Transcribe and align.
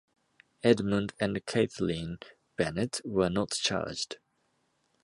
Edmund 0.63 1.13
and 1.19 1.45
Kathleen 1.45 2.17
Bennett 2.57 3.01
were 3.05 3.29
not 3.29 3.51
charged. 3.51 4.17